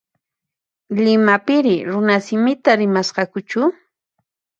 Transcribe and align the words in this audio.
Limapiri 1.01 1.75
runasimita 1.91 2.71
rimasqakuchu? 2.81 3.59